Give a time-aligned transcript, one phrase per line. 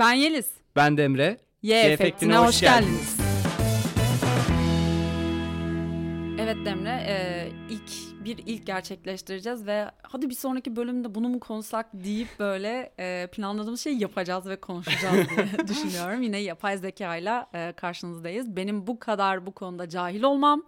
[0.00, 0.46] Ben Yeliz.
[0.76, 1.38] Ben de Emre.
[1.62, 3.19] Y, Y efektine, hoş geldiniz.
[8.24, 13.80] Bir ilk gerçekleştireceğiz ve hadi bir sonraki bölümde bunu mu konuşsak deyip böyle e, planladığımız
[13.80, 16.22] şeyi yapacağız ve konuşacağız diye düşünüyorum.
[16.22, 18.56] Yine yapay zekayla e, karşınızdayız.
[18.56, 20.62] Benim bu kadar bu konuda cahil olmam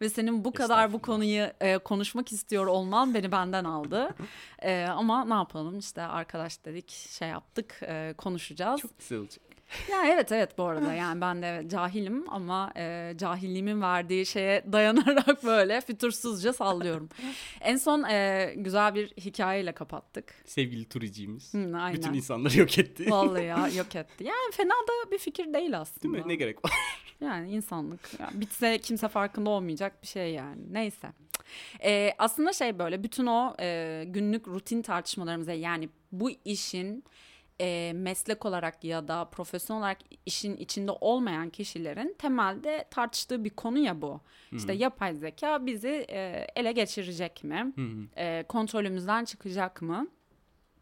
[0.00, 4.08] ve senin bu kadar bu konuyu e, konuşmak istiyor olman beni benden aldı.
[4.62, 8.80] E, ama ne yapalım işte arkadaş dedik şey yaptık e, konuşacağız.
[8.80, 9.45] Çok güzel olacak.
[9.90, 15.44] Ya evet evet bu arada yani ben de cahilim ama e, cahilliğimin verdiği şeye dayanarak
[15.44, 17.08] böyle fütursuzca sallıyorum.
[17.60, 20.34] en son e, güzel bir hikayeyle kapattık.
[20.44, 21.54] Sevgili turicimiz.
[21.54, 21.92] Hı, aynen.
[21.92, 23.10] Bütün insanları yok etti.
[23.10, 24.24] Vallahi ya yok etti.
[24.24, 26.18] Yani fena da bir fikir değil Değil aslında.
[26.18, 26.22] mi?
[26.26, 26.72] Ne gerek var?
[27.20, 28.00] Yani insanlık.
[28.20, 30.62] Yani bitse kimse farkında olmayacak bir şey yani.
[30.70, 31.08] Neyse.
[31.84, 37.04] Ee, aslında şey böyle bütün o e, günlük rutin tartışmalarımıza yani bu işin
[37.60, 43.78] e, meslek olarak ya da profesyonel olarak işin içinde olmayan kişilerin temelde tartıştığı bir konu
[43.78, 44.20] ya bu.
[44.52, 47.72] İşte yapay zeka bizi e, ele geçirecek mi?
[48.16, 50.08] E, kontrolümüzden çıkacak mı?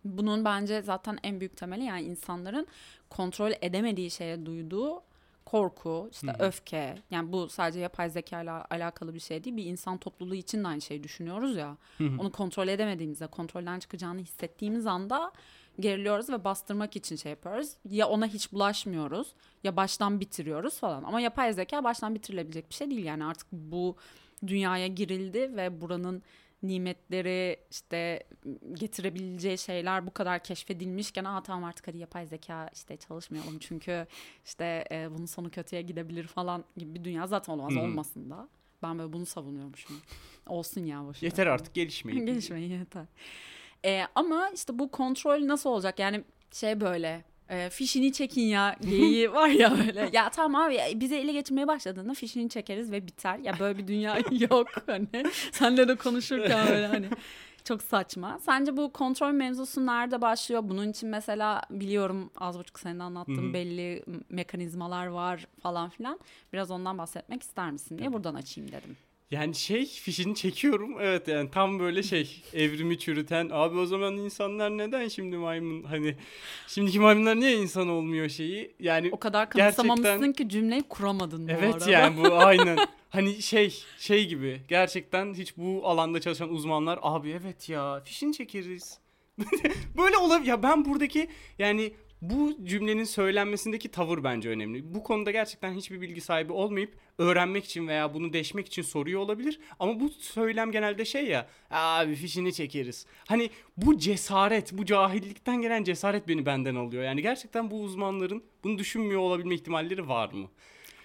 [0.04, 2.66] Bunun bence zaten en büyük temeli yani insanların
[3.10, 5.02] kontrol edemediği şeye duyduğu
[5.44, 6.94] korku, işte öfke.
[7.10, 9.56] Yani bu sadece yapay zeka ile alakalı bir şey değil.
[9.56, 11.76] Bir insan topluluğu için de aynı şeyi düşünüyoruz ya.
[12.00, 15.32] Onu kontrol edemediğimizde, kontrolden çıkacağını hissettiğimiz anda
[15.80, 17.72] geriliyoruz ve bastırmak için şey yapıyoruz.
[17.90, 19.28] Ya ona hiç bulaşmıyoruz
[19.64, 21.02] ya baştan bitiriyoruz falan.
[21.02, 23.04] Ama yapay zeka baştan bitirilebilecek bir şey değil.
[23.04, 23.96] Yani artık bu
[24.46, 26.22] dünyaya girildi ve buranın
[26.62, 28.22] nimetleri işte
[28.72, 34.06] getirebileceği şeyler bu kadar keşfedilmişken aa tamam artık hadi yapay zeka işte çalışmayalım çünkü
[34.44, 37.82] işte e, bunun sonu kötüye gidebilir falan gibi bir dünya zaten olmaz Hı hı.
[37.82, 38.48] olmasın da.
[38.82, 39.96] Ben böyle bunu savunuyormuşum.
[40.46, 41.28] Olsun ya boş ver.
[41.28, 42.26] Yeter artık gelişmeyin.
[42.26, 43.06] Gelişmeyin yeter.
[43.84, 45.98] E, ama işte bu kontrol nasıl olacak?
[45.98, 50.10] Yani şey böyle e, fişini çekin ya geyiği var ya böyle.
[50.12, 53.38] Ya tamam abi ya bize ele geçirmeye başladığında fişini çekeriz ve biter.
[53.38, 54.18] Ya böyle bir dünya
[54.50, 55.24] yok hani.
[55.52, 57.06] Senle de konuşurken böyle hani.
[57.64, 58.38] Çok saçma.
[58.38, 60.62] Sence bu kontrol mevzusu nerede başlıyor?
[60.64, 66.20] Bunun için mesela biliyorum az buçuk senin anlattığın belli mekanizmalar var falan filan.
[66.52, 68.96] Biraz ondan bahsetmek ister misin diye buradan açayım dedim.
[69.30, 70.96] Yani şey fişini çekiyorum.
[71.00, 73.48] Evet yani tam böyle şey evrimi çürüten.
[73.52, 76.16] Abi o zaman insanlar neden şimdi maymun hani
[76.68, 78.74] şimdiki maymunlar niye insan olmuyor şeyi?
[78.80, 81.90] Yani O kadar Gerçekten- kanıksamamışsın ki cümleyi kuramadın bu Evet arada.
[81.90, 82.78] yani bu aynen.
[83.10, 88.98] Hani şey şey gibi gerçekten hiç bu alanda çalışan uzmanlar abi evet ya fişini çekeriz.
[89.98, 90.48] Böyle olabilir.
[90.48, 91.92] Ya ben buradaki yani
[92.30, 94.94] bu cümlenin söylenmesindeki tavır bence önemli.
[94.94, 99.60] Bu konuda gerçekten hiçbir bilgi sahibi olmayıp öğrenmek için veya bunu deşmek için soruyor olabilir.
[99.78, 103.06] Ama bu söylem genelde şey ya abi fişini çekeriz.
[103.28, 107.02] Hani bu cesaret, bu cahillikten gelen cesaret beni benden alıyor.
[107.04, 110.48] Yani gerçekten bu uzmanların bunu düşünmüyor olabilme ihtimalleri var mı?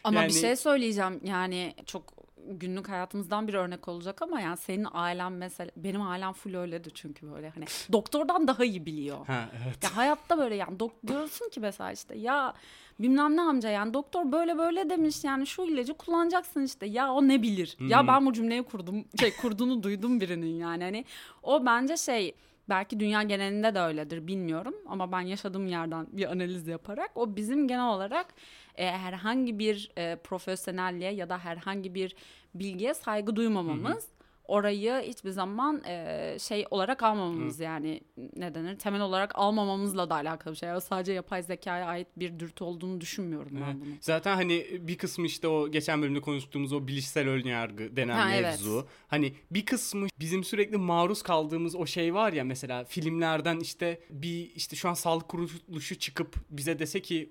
[0.04, 2.19] Ama Yani- bir şey söyleyeceğim yani çok
[2.50, 7.32] günlük hayatımızdan bir örnek olacak ama yani senin ailen mesela benim ailem full öyledir çünkü
[7.32, 9.26] böyle hani doktordan daha iyi biliyor.
[9.28, 9.84] Ha evet.
[9.84, 12.54] Ya hayatta böyle yani dok- diyorsun ki mesela işte ya
[13.00, 17.28] bilmem ne amca yani doktor böyle böyle demiş yani şu ilacı kullanacaksın işte ya o
[17.28, 17.78] ne bilir.
[17.80, 21.06] Ya ben bu cümleyi kurdum şey kurduğunu duydum birinin yani hani
[21.44, 22.36] o bence şey
[22.70, 24.76] belki dünya genelinde de öyledir bilmiyorum.
[24.88, 28.28] Ama ben yaşadığım yerden bir analiz yaparak o bizim genel olarak
[28.76, 32.16] e, herhangi bir e, profesyonelliğe ya da herhangi bir
[32.56, 34.08] bilgiye saygı duymamamız
[34.50, 38.02] orayı hiçbir zaman e, şey olarak almamamız yani
[38.36, 40.74] ne denir temel olarak almamamızla da alakalı bir şey.
[40.74, 43.76] O sadece yapay zekaya ait bir dürtü olduğunu düşünmüyorum ben Evet.
[43.82, 43.90] bunu.
[44.02, 48.34] Zaten hani bir kısmı işte o geçen bölümde konuştuğumuz o bilişsel ön yargı denen Ha,
[48.36, 48.44] evet.
[48.44, 48.88] mevzu.
[49.08, 54.52] Hani bir kısmı bizim sürekli maruz kaldığımız o şey var ya mesela filmlerden işte bir
[54.56, 57.30] işte şu an sağlık kuruluşu çıkıp bize dese ki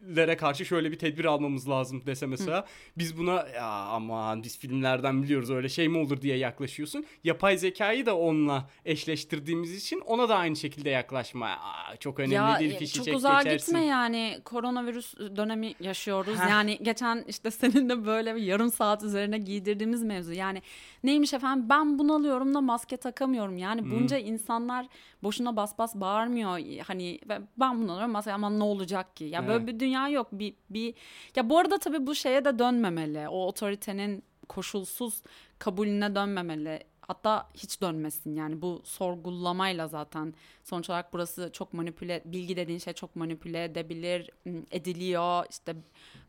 [0.00, 2.64] vampirlere karşı şöyle bir tedbir almamız lazım dese mesela
[2.98, 7.04] biz buna ya aman biz filmlerden biliyoruz öyle şey mi olur diye yaklaşıyorsun.
[7.24, 11.46] Yapay zekayı da onunla eşleştirdiğimiz için ona da aynı şekilde yaklaşma.
[11.46, 13.66] Aa, çok önemli ya değil e, fişi çok çek uzağa geçersin.
[13.72, 16.38] gitme yani koronavirüs dönemi yaşıyoruz.
[16.38, 16.50] Heh.
[16.50, 20.32] Yani geçen işte senin de böyle bir yarım saat üzerine giydirdiğimiz mevzu.
[20.32, 20.62] Yani
[21.04, 23.58] neymiş efendim ben bunalıyorum da maske takamıyorum.
[23.58, 24.86] Yani bunca insanlar
[25.22, 26.58] boşuna bas bas bağırmıyor.
[26.86, 27.18] Hani
[27.58, 29.24] ben bunalıyorum maske ama ne olacak ki?
[29.24, 29.66] Ya böyle Evet.
[29.74, 30.28] bir dünya yok.
[30.32, 30.94] Bir, bir
[31.36, 33.28] ya bu arada tabii bu şeye de dönmemeli.
[33.28, 35.22] O otoritenin koşulsuz
[35.58, 36.89] kabulüne dönmemeli.
[37.10, 40.34] Hatta hiç dönmesin yani bu sorgulamayla zaten
[40.64, 44.30] sonuç olarak burası çok manipüle bilgi dediğin şey çok manipüle edebilir
[44.70, 45.76] ediliyor işte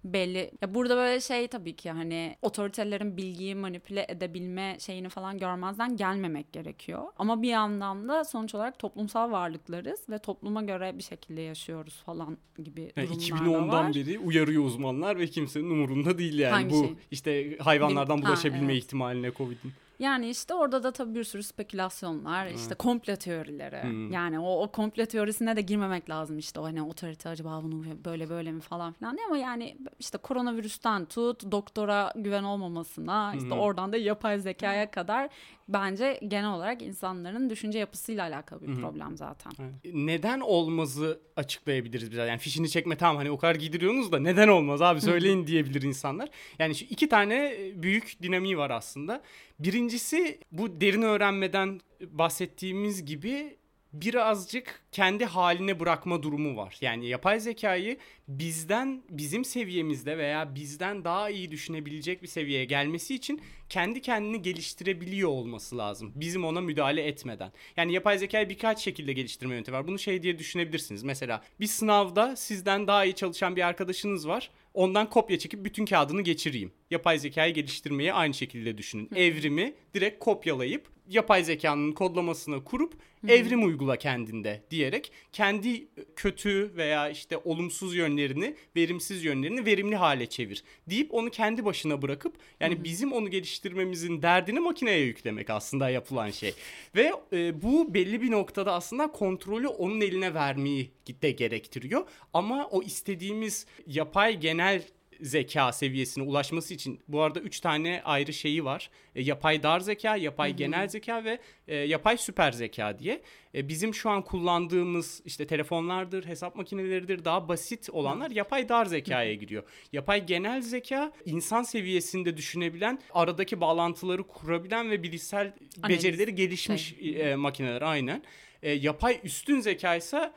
[0.04, 5.98] belli ya burada böyle şey tabii ki hani otoritelerin bilgiyi manipüle edebilme şeyini falan görmezden
[5.98, 7.04] gelmemek gerekiyor.
[7.18, 12.38] Ama bir yandan da sonuç olarak toplumsal varlıklarız ve topluma göre bir şekilde yaşıyoruz falan
[12.64, 13.96] gibi yani durumlar 2010'dan var.
[13.96, 16.96] beri uyarıyor uzmanlar ve kimsenin umurunda değil yani Hangi bu şey?
[17.12, 18.84] işte hayvanlardan bulaşabilme ha, evet.
[18.84, 19.74] ihtimaline Covid'in.
[20.02, 22.60] Yani işte orada da tabii bir sürü spekülasyonlar, evet.
[22.60, 23.84] işte komplo teorileri.
[23.84, 24.12] Hmm.
[24.12, 28.30] Yani o, o komplo teorisine de girmemek lazım işte o hani otorite acaba bunu böyle
[28.30, 33.60] böyle mi falan filan diye ama yani işte koronavirüsten tut doktora güven olmamasına işte hmm.
[33.60, 35.30] oradan da yapay zekaya kadar
[35.74, 38.82] bence genel olarak insanların düşünce yapısıyla alakalı bir Hı-hı.
[38.82, 39.52] problem zaten.
[39.60, 39.94] Evet.
[39.94, 42.28] Neden olmazı açıklayabiliriz biraz.
[42.28, 46.30] Yani fişini çekme tamam hani o kadar giydiriyorsunuz da neden olmaz abi söyleyin diyebilir insanlar.
[46.60, 49.22] Yani şu iki tane büyük dinamiği var aslında.
[49.60, 53.58] Birincisi bu derin öğrenmeden bahsettiğimiz gibi
[53.94, 56.78] birazcık kendi haline bırakma durumu var.
[56.82, 57.98] Yani yapay zekayı
[58.28, 65.30] bizden bizim seviyemizde veya bizden daha iyi düşünebilecek bir seviyeye gelmesi için kendi kendini geliştirebiliyor
[65.30, 66.12] olması lazım.
[66.16, 67.52] Bizim ona müdahale etmeden.
[67.78, 69.88] Yani yapay zekayı birkaç şekilde geliştirme yöntemi var.
[69.88, 71.04] Bunu şey diye düşünebilirsiniz.
[71.04, 74.50] Mesela bir sınavda sizden daha iyi çalışan bir arkadaşınız var.
[74.74, 76.72] Ondan kopya çekip bütün kağıdını geçireyim.
[76.92, 79.10] Yapay zekayı geliştirmeyi aynı şekilde düşünün.
[79.16, 82.94] Evrimi direkt kopyalayıp yapay zekanın kodlamasına kurup
[83.28, 90.64] evrim uygula kendinde diyerek kendi kötü veya işte olumsuz yönlerini, verimsiz yönlerini verimli hale çevir
[90.88, 96.54] deyip onu kendi başına bırakıp yani bizim onu geliştirmemizin derdini makineye yüklemek aslında yapılan şey.
[96.96, 100.92] Ve e, bu belli bir noktada aslında kontrolü onun eline vermeyi
[101.22, 102.08] de gerektiriyor.
[102.34, 104.84] Ama o istediğimiz yapay genel
[105.22, 108.90] zeka seviyesine ulaşması için bu arada 3 tane ayrı şeyi var.
[109.16, 110.58] E, yapay dar zeka, yapay Hı-hı.
[110.58, 113.22] genel zeka ve e, yapay süper zeka diye.
[113.56, 118.38] E, bizim şu an kullandığımız işte telefonlardır, hesap makineleridir daha basit olanlar Hı-hı.
[118.38, 119.64] yapay dar zekaya giriyor.
[119.94, 125.54] Yapay genel zeka insan seviyesinde düşünebilen, aradaki bağlantıları kurabilen ve bilişsel
[125.84, 125.98] Analiz.
[125.98, 127.32] becerileri gelişmiş şey.
[127.32, 128.24] e, makineler aynen.
[128.64, 130.32] E, yapay üstün zeka ise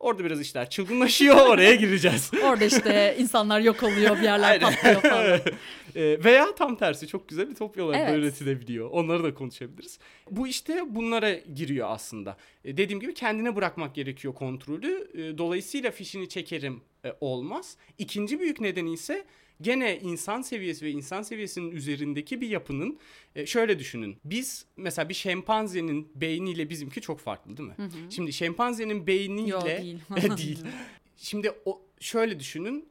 [0.00, 2.30] Orada biraz işler çılgınlaşıyor oraya gireceğiz.
[2.44, 5.40] Orada işte insanlar yok oluyor bir yerler patlıyor falan.
[5.96, 8.18] e, veya tam tersi çok güzel bir topyalar evet.
[8.18, 8.90] üretilebiliyor.
[8.90, 9.98] Onları da konuşabiliriz.
[10.30, 12.36] Bu işte bunlara giriyor aslında.
[12.64, 15.08] E, dediğim gibi kendine bırakmak gerekiyor kontrolü.
[15.14, 17.76] E, dolayısıyla fişini çekerim e, olmaz.
[17.98, 19.24] İkinci büyük nedeni ise
[19.60, 22.98] gene insan seviyesi ve insan seviyesinin üzerindeki bir yapının
[23.34, 24.16] e, şöyle düşünün.
[24.24, 27.74] Biz mesela bir şempanzenin beyniyle bizimki çok farklı değil mi?
[27.76, 28.10] Hı hı.
[28.10, 29.98] Şimdi şempanzenin beyniyle Yo, değil.
[30.38, 30.58] değil.
[31.16, 32.88] Şimdi o şöyle düşünün.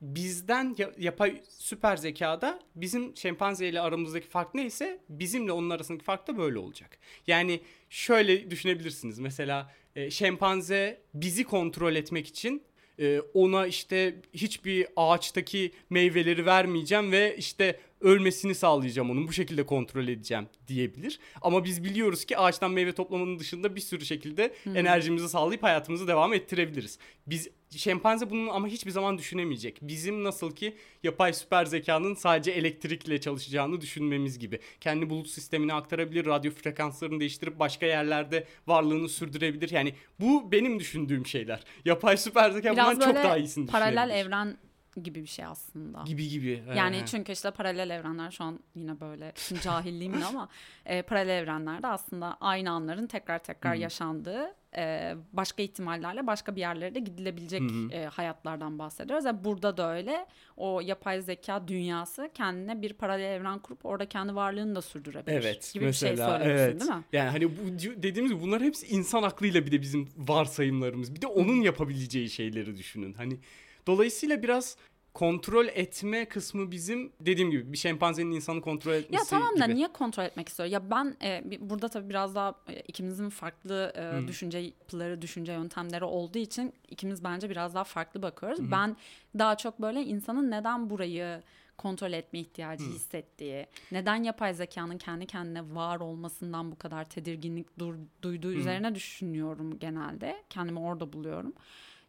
[0.00, 6.38] Bizden yapay süper zekada bizim şempanze ile aramızdaki fark neyse bizimle onun arasındaki fark da
[6.38, 6.98] böyle olacak.
[7.26, 7.60] Yani
[7.90, 9.18] şöyle düşünebilirsiniz.
[9.18, 12.62] Mesela e, şempanze bizi kontrol etmek için
[13.00, 20.08] e, ona işte hiçbir ağaçtaki meyveleri vermeyeceğim ve işte ölmesini sağlayacağım onun bu şekilde kontrol
[20.08, 21.18] edeceğim diyebilir.
[21.42, 24.76] Ama biz biliyoruz ki ağaçtan meyve toplamanın dışında bir sürü şekilde hmm.
[24.76, 26.98] enerjimizi sağlayıp hayatımızı devam ettirebiliriz.
[27.26, 29.78] Biz şempanze bunu ama hiçbir zaman düşünemeyecek.
[29.82, 34.60] Bizim nasıl ki yapay süper zekanın sadece elektrikle çalışacağını düşünmemiz gibi.
[34.80, 39.70] Kendi bulut sistemine aktarabilir, radyo frekanslarını değiştirip başka yerlerde varlığını sürdürebilir.
[39.70, 41.64] Yani bu benim düşündüğüm şeyler.
[41.84, 44.56] Yapay süper zeka bundan çok daha iyisini paralel evren
[45.02, 46.02] gibi bir şey aslında.
[46.06, 46.62] Gibi gibi.
[46.76, 47.06] Yani he.
[47.06, 49.32] çünkü işte paralel evrenler şu an yine böyle
[49.62, 50.48] cahilliğimle ama
[50.86, 53.82] e, paralel evrenlerde aslında aynı anların tekrar tekrar Hı-hı.
[53.82, 57.62] yaşandığı e, başka ihtimallerle başka bir yerlere de gidilebilecek
[57.92, 59.24] e, hayatlardan bahsediyoruz.
[59.24, 60.26] Yani burada da öyle
[60.56, 65.70] o yapay zeka dünyası kendine bir paralel evren kurup orada kendi varlığını da sürdürebilir evet,
[65.74, 66.80] gibi mesela, bir şey söylüyorsun evet.
[66.80, 67.04] değil mi?
[67.12, 71.14] Yani hani bu dediğimiz gibi bunlar hepsi insan aklıyla bir de bizim varsayımlarımız.
[71.14, 73.14] Bir de onun yapabileceği şeyleri düşünün.
[73.14, 73.38] Hani
[73.86, 74.76] Dolayısıyla biraz
[75.16, 79.88] kontrol etme kısmı bizim dediğim gibi bir şempanzenin insanı kontrol etmesi Ya tamam da niye
[79.92, 80.68] kontrol etmek istiyor?
[80.68, 84.28] Ya ben e, burada tabii biraz daha e, ikimizin farklı e, hmm.
[84.28, 88.58] düşünce yapıları, düşünce yöntemleri olduğu için ikimiz bence biraz daha farklı bakıyoruz.
[88.58, 88.70] Hmm.
[88.70, 88.96] Ben
[89.38, 91.42] daha çok böyle insanın neden burayı
[91.78, 92.92] kontrol etme ihtiyacı hmm.
[92.92, 98.60] hissettiği, neden yapay zekanın kendi kendine var olmasından bu kadar tedirginlik dur, duyduğu hmm.
[98.60, 100.36] üzerine düşünüyorum genelde.
[100.50, 101.52] Kendimi orada buluyorum.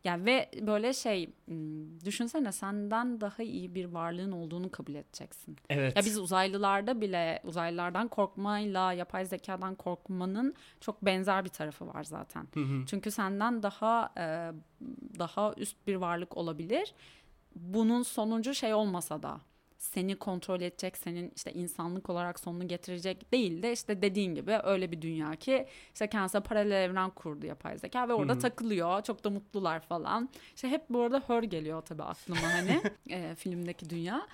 [0.03, 1.29] Yani ve böyle şey
[2.05, 5.57] düşünsene senden daha iyi bir varlığın olduğunu kabul edeceksin.
[5.69, 5.97] Evet.
[5.97, 12.47] Ya biz uzaylılarda bile uzaylılardan korkmayla yapay zekadan korkmanın çok benzer bir tarafı var zaten.
[12.53, 12.85] Hı hı.
[12.85, 14.13] Çünkü senden daha
[15.19, 16.93] daha üst bir varlık olabilir.
[17.55, 19.41] Bunun sonucu şey olmasa da
[19.77, 24.91] seni kontrol edecek, senin işte insanlık olarak sonunu getirecek değil de işte dediğin gibi öyle
[24.91, 28.39] bir dünya ki işte kendisi paralel evren kurdu yapay zeka ve orada Hı hı.
[28.39, 29.03] takılıyor.
[29.03, 30.29] Çok da mutlular falan.
[30.55, 34.27] İşte hep bu arada Her geliyor tabii aklıma hani e, filmdeki dünya.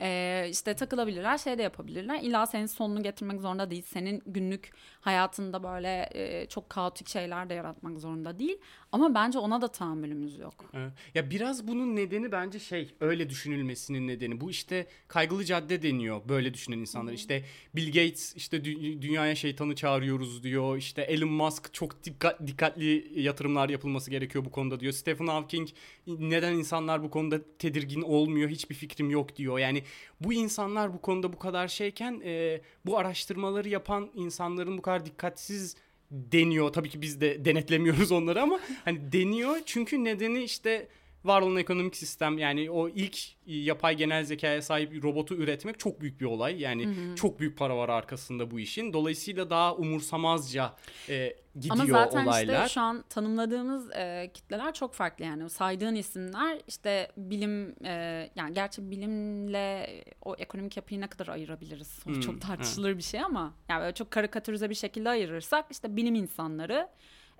[0.00, 2.20] Ee, işte takılabilirler, şey de yapabilirler.
[2.22, 3.82] İlla senin sonunu getirmek zorunda değil.
[3.82, 8.58] Senin günlük hayatında böyle e, çok kaotik şeyler de yaratmak zorunda değil.
[8.96, 10.54] Ama bence ona da tahammülümüz yok.
[10.74, 10.92] Evet.
[11.14, 14.40] Ya biraz bunun nedeni bence şey öyle düşünülmesinin nedeni.
[14.40, 17.12] Bu işte kaygılı cadde deniyor böyle düşünen insanlar.
[17.12, 20.76] İşte Bill Gates işte dü- dünyaya şeytanı çağırıyoruz diyor.
[20.76, 24.92] İşte Elon Musk çok dikkat, dikkatli yatırımlar yapılması gerekiyor bu konuda diyor.
[24.92, 25.68] Stephen Hawking
[26.06, 29.58] neden insanlar bu konuda tedirgin olmuyor hiçbir fikrim yok diyor.
[29.58, 29.82] Yani
[30.20, 35.76] bu insanlar bu konuda bu kadar şeyken e, bu araştırmaları yapan insanların bu kadar dikkatsiz
[36.10, 36.72] deniyor.
[36.72, 40.88] Tabii ki biz de denetlemiyoruz onları ama hani deniyor çünkü nedeni işte
[41.26, 46.20] var olan ekonomik sistem yani o ilk yapay genel zekaya sahip robotu üretmek çok büyük
[46.20, 46.60] bir olay.
[46.62, 48.92] Yani çok büyük para var arkasında bu işin.
[48.92, 50.74] Dolayısıyla daha umursamazca
[51.08, 52.64] e, gidiyor Ama zaten olaylar.
[52.64, 57.92] işte şu an tanımladığımız e, kitleler çok farklı yani o saydığın isimler işte bilim e,
[58.36, 59.86] yani gerçi bilimle
[60.24, 63.94] o ekonomik yapıyı ne kadar ayırabiliriz o Hmm, çok tartışılır bir şey ama yani böyle
[63.94, 66.88] çok karikatürize bir şekilde ayırırsak işte bilim insanları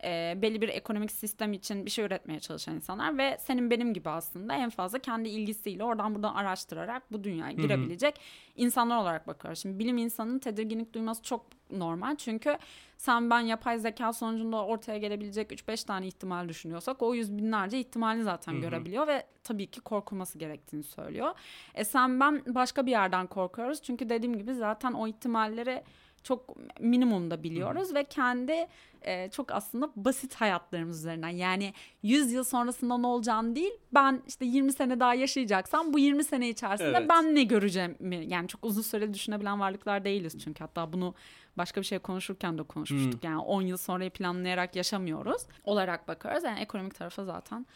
[0.07, 4.11] e, belli bir ekonomik sistem için bir şey üretmeye çalışan insanlar ve senin benim gibi
[4.11, 8.21] aslında en fazla kendi ilgisiyle oradan buradan araştırarak bu dünyaya girebilecek
[8.57, 9.59] insanlar olarak bakıyoruz.
[9.59, 12.59] Şimdi bilim insanının tedirginlik duyması çok normal çünkü
[12.97, 18.23] sen ben yapay zeka sonucunda ortaya gelebilecek 3-5 tane ihtimal düşünüyorsak o yüz binlerce ihtimali
[18.23, 18.61] zaten Hı hı.
[18.61, 21.35] görebiliyor ve tabii ki korkulması gerektiğini söylüyor.
[21.75, 25.83] E sen ben başka bir yerden korkuyoruz çünkü dediğim gibi zaten o ihtimalleri
[26.27, 28.67] çok minimumda biliyoruz ve kendi
[29.03, 31.29] e, çok aslında basit hayatlarımız üzerinden.
[31.29, 36.25] Yani 100 yıl sonrasında ne olacağını değil ben işte 20 sene daha yaşayacaksam bu 20
[36.25, 37.09] sene içerisinde Evet.
[37.09, 37.97] ben ne göreceğim
[38.29, 40.65] yani çok uzun süreli düşünebilen varlıklar değiliz çünkü.
[40.65, 41.15] Hatta bunu
[41.59, 43.25] başka bir şey konuşurken de konuşmuştuk.
[43.25, 47.67] Yani 10 yıl sonrayı planlayarak yaşamıyoruz olarak bakıyoruz yani ekonomik tarafa zaten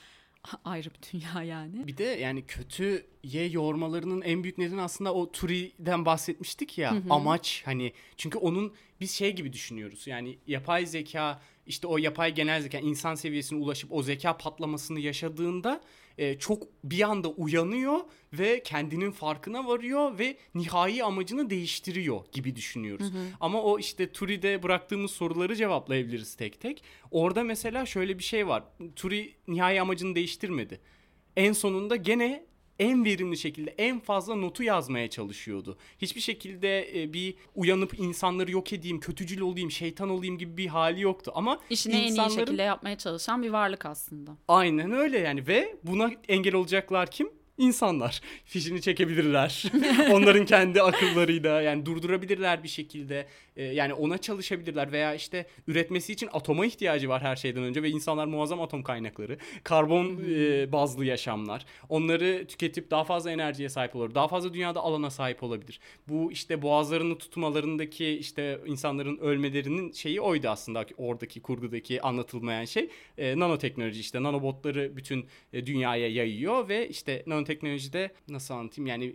[0.65, 1.87] ayrı bir dünya yani.
[1.87, 7.93] Bir de yani kötüye yormalarının en büyük nedeni aslında o Turi'den bahsetmiştik ya amaç hani
[8.17, 13.15] çünkü onun biz şey gibi düşünüyoruz yani yapay zeka işte o yapay genel zeka insan
[13.15, 15.81] seviyesine ulaşıp o zeka patlamasını yaşadığında
[16.21, 18.01] e, çok bir anda uyanıyor
[18.33, 23.13] ve kendinin farkına varıyor ve nihai amacını değiştiriyor gibi düşünüyoruz.
[23.41, 26.83] Ama o işte Turi'de bıraktığımız soruları cevaplayabiliriz tek tek.
[27.11, 28.65] Orada mesela şöyle bir şey var.
[28.97, 30.81] Turi nihai amacını değiştirmedi.
[31.37, 32.45] En sonunda gene
[32.81, 35.79] en verimli şekilde en fazla notu yazmaya çalışıyordu.
[35.99, 41.01] Hiçbir şekilde e, bir uyanıp insanları yok edeyim, kötücül olayım, şeytan olayım gibi bir hali
[41.01, 41.33] yoktu.
[41.35, 44.37] Ama İşini en iyi insanların- şekilde yapmaya çalışan bir varlık aslında.
[44.49, 47.29] Aynen öyle yani ve buna engel olacaklar kim?
[47.59, 48.21] İnsanlar.
[48.45, 49.65] Fişini çekebilirler.
[50.13, 53.27] Onların kendi akıllarıyla yani durdurabilirler bir şekilde.
[53.61, 57.91] Ee, yani ona çalışabilirler veya işte üretmesi için atoma ihtiyacı var her şeyden önce ve
[57.91, 59.39] insanlar muazzam atom kaynakları.
[59.65, 61.67] Karbon e, bazlı yaşamlar.
[61.89, 64.15] Onları tüketip daha fazla enerjiye sahip olur.
[64.15, 65.81] Daha fazla dünyada alana sahip olabilir.
[66.09, 72.91] Bu işte boğazlarını tutmalarındaki işte insanların ölmelerinin şeyi oydu aslında oradaki kurgudaki anlatılmayan şey.
[73.19, 79.15] E, nanoteknoloji işte nanobotları bütün e, dünyaya yayıyor ve işte nanoteknolojide nasıl anlatayım yani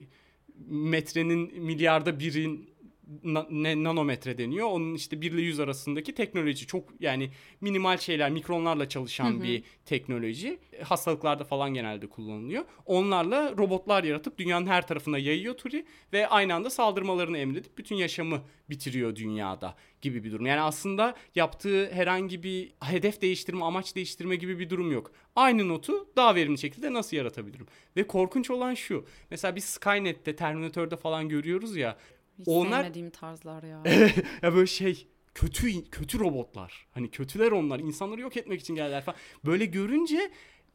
[0.68, 2.75] metrenin milyarda birin
[3.24, 4.68] na- ne nanometre deniyor.
[4.68, 7.30] Onun işte 1 ile 100 arasındaki teknoloji çok yani
[7.62, 10.60] minimal şeyler mikronlarla çalışan bir teknoloji.
[10.84, 12.66] Hastalıklarda falan genelde kullanılıyor.
[12.86, 18.42] Onlarla robotlar yaratıp dünyanın her tarafına yayıyor Turi ve aynı anda saldırmalarını emredip bütün yaşamı
[18.70, 20.46] bitiriyor dünyada gibi bir durum.
[20.46, 25.12] Yani aslında yaptığı herhangi bir hedef değiştirme, amaç değiştirme gibi bir durum yok.
[25.36, 27.68] Aynı notu daha verimli şekilde nasıl yaratabilirim?
[27.98, 29.06] Ve korkunç olan şu.
[29.32, 31.98] Mesela biz Skynet'te, Terminator'da falan görüyoruz ya.
[32.40, 33.84] Hiç Onlar- sevmediğim tarzlar ya.
[34.42, 36.88] ya böyle şey kötü kötü robotlar.
[36.92, 37.80] Hani kötüler onlar.
[37.80, 39.18] İnsanları yok etmek için geldiler falan.
[39.46, 40.32] Böyle görünce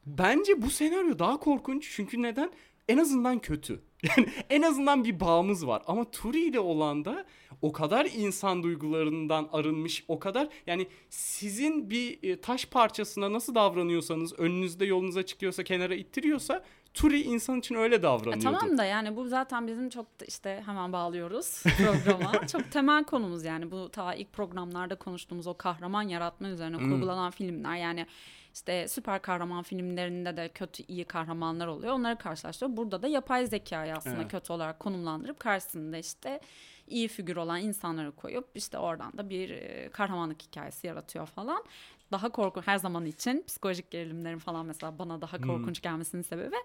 [0.07, 1.91] bence bu senaryo daha korkunç.
[1.97, 2.53] Çünkü neden?
[2.89, 3.81] En azından kötü.
[4.17, 5.83] Yani en azından bir bağımız var.
[5.87, 7.25] Ama Turi ile olan da
[7.63, 14.39] o kadar insan duygularından arınmış, o kadar yani sizin bir e, taş parçasına nasıl davranıyorsanız,
[14.39, 18.43] önünüzde yolunuza çıkıyorsa, kenara ittiriyorsa Turi insan için öyle E, davranıyordu.
[18.59, 22.47] tamam da yani bu zaten bizim çok işte hemen bağlıyoruz programa.
[22.47, 26.91] çok temel konumuz yani bu ta ilk programlarda konuştuğumuz o kahraman yaratma üzerine Hmm.
[26.91, 28.07] kurgulanan filmler yani
[28.55, 31.93] işte süper kahraman filmlerinde de kötü iyi kahramanlar oluyor.
[31.95, 32.77] Onları karşılaştırıyor.
[32.77, 34.31] Burada da yapay zekayı aslında Evet.
[34.31, 36.41] kötü olarak konumlandırıp karşısında işte
[36.87, 41.65] iyi figür olan insanları koyup işte oradan da bir e, kahramanlık hikayesi yaratıyor falan.
[42.13, 45.47] Daha korkunç her zaman için psikolojik gerilimlerin falan mesela bana daha Hmm.
[45.47, 46.57] korkunç gelmesinin sebebi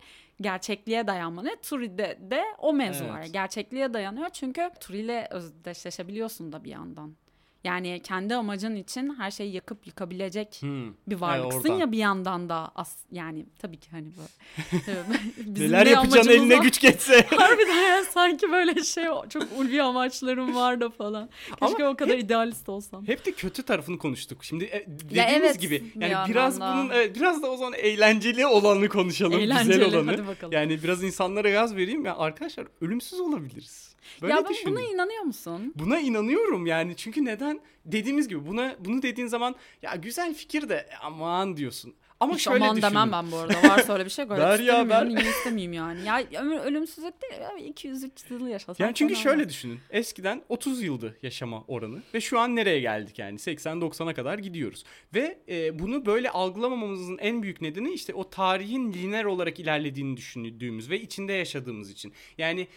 [0.42, 1.56] gerçekliğe dayanmanı.
[1.62, 3.14] Turi'de de o mevzu Evet.
[3.14, 3.24] var.
[3.24, 7.16] Gerçekliğe dayanıyor çünkü Turi'yle özdeşleşebiliyorsun da bir yandan.
[7.66, 10.94] Yani kendi amacın için her şeyi yakıp yıkabilecek Hmm.
[11.08, 11.76] bir varlıksın oradan.
[11.80, 15.00] ya bir yandan da as yani tabii ki hani böyle
[15.72, 16.64] Neler amacımız eline var?
[16.64, 17.22] güç geçse.
[17.30, 21.30] Harbiden ya sanki böyle şey çok ulvi amaçlarım var da falan.
[21.60, 23.08] Keşke o kadar idealist olsam.
[23.08, 24.44] Hep de kötü tarafını konuştuk.
[24.44, 26.74] Şimdi e, dediğimiz Ya evet, gibi bir yani yandan biraz da.
[26.74, 30.36] bunun evet, biraz da o zaman eğlenceli olanı konuşalım, Eğlenceli, güzel olanı.
[30.52, 33.95] Yani biraz insanlara gaz vereyim ya arkadaşlar ölümsüz olabiliriz.
[34.22, 34.76] Böyle ya ben düşünün.
[34.76, 35.74] buna inanıyor musun?
[35.76, 40.90] Buna inanıyorum yani çünkü neden dediğimiz gibi buna bunu dediğin zaman ya güzel fikir de
[41.02, 41.96] aman diyorsun.
[42.20, 42.90] Ama Hiç şöyle aman düşünün.
[42.92, 43.70] demem ben bu arada.
[43.70, 44.60] Varsa öyle bir şey isterim ver.
[44.60, 45.16] yani.
[45.16, 46.06] Niye istemeyeyim yani.
[46.06, 47.42] Ya ömür, ölümsüzlük değil.
[47.42, 48.76] ya 200-300 yıl yaşasam.
[48.80, 49.50] Yani çünkü şöyle olmaz.
[49.50, 49.80] düşünün.
[49.90, 54.84] Eskiden 30 yıldı yaşama oranı ve şu an nereye geldik yani 80-90'a kadar gidiyoruz.
[55.14, 60.90] Ve e, bunu böyle algılamamamızın en büyük nedeni işte o tarihin lineer olarak ilerlediğini düşündüğümüz
[60.90, 62.14] ve içinde yaşadığımız için.
[62.38, 62.68] Yani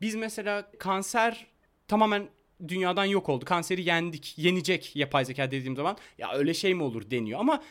[0.00, 1.46] biz mesela kanser
[1.88, 2.28] tamamen
[2.68, 3.44] dünyadan yok oldu.
[3.44, 7.62] Kanseri yendik, yenecek yapay zeka dediğim zaman ya öyle şey mi olur deniyor ama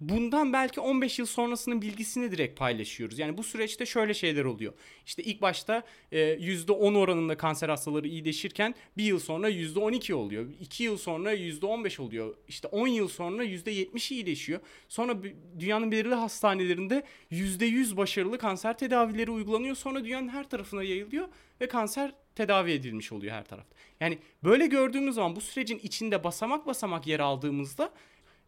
[0.00, 3.18] bundan belki 15 yıl sonrasının bilgisini direkt paylaşıyoruz.
[3.18, 4.72] Yani bu süreçte şöyle şeyler oluyor.
[5.06, 10.46] İşte ilk başta e, %10 oranında kanser hastaları iyileşirken bir yıl sonra %12 oluyor.
[10.60, 12.34] 2 yıl sonra %15 oluyor.
[12.48, 14.60] İşte 10 yıl sonra %70 iyileşiyor.
[14.88, 15.16] Sonra
[15.58, 17.02] dünyanın belirli hastanelerinde
[17.32, 19.76] %100 başarılı kanser tedavileri uygulanıyor.
[19.76, 21.28] Sonra dünyanın her tarafına yayılıyor
[21.60, 23.76] ve kanser tedavi edilmiş oluyor her tarafta.
[24.00, 27.92] Yani böyle gördüğümüz zaman bu sürecin içinde basamak basamak yer aldığımızda